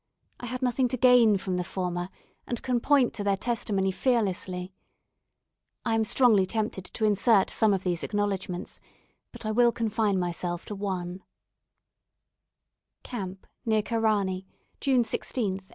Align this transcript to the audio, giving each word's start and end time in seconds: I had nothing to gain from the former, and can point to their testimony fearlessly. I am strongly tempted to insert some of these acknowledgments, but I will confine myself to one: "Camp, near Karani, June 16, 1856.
I 0.39 0.47
had 0.47 0.63
nothing 0.63 0.87
to 0.87 0.97
gain 0.97 1.37
from 1.37 1.57
the 1.57 1.63
former, 1.63 2.09
and 2.47 2.63
can 2.63 2.79
point 2.79 3.13
to 3.13 3.23
their 3.23 3.37
testimony 3.37 3.91
fearlessly. 3.91 4.73
I 5.85 5.93
am 5.93 6.05
strongly 6.05 6.47
tempted 6.47 6.85
to 6.85 7.05
insert 7.05 7.51
some 7.51 7.71
of 7.71 7.83
these 7.83 8.01
acknowledgments, 8.03 8.79
but 9.31 9.45
I 9.45 9.51
will 9.51 9.71
confine 9.71 10.17
myself 10.17 10.65
to 10.65 10.75
one: 10.75 11.21
"Camp, 13.03 13.45
near 13.63 13.83
Karani, 13.83 14.47
June 14.79 15.03
16, 15.03 15.03
1856. 15.03 15.69